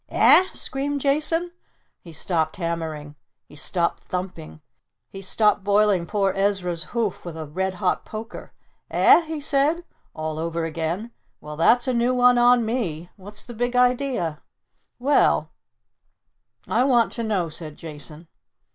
[0.09, 1.51] "Eh?" screamed Jason.
[1.99, 3.13] He stopped hammering.
[3.47, 4.59] He stopped thumping.
[5.11, 8.51] He stopped boiling poor Ezra's hoof with a red hot poker.
[8.89, 9.83] "Eh?" he said
[10.15, 11.11] all over again.
[11.39, 13.11] "Well, that's a new one on me!
[13.15, 14.41] What's the Big Idea?"
[14.97, 15.51] "Well
[16.67, 18.27] I want to know," said Jason.